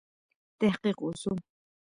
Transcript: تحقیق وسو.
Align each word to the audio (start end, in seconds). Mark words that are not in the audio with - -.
تحقیق 0.59 0.97
وسو. 1.05 1.31